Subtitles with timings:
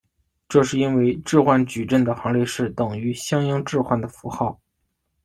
[0.49, 4.59] 这是因为置换矩阵的行列式等于相应置换的符号。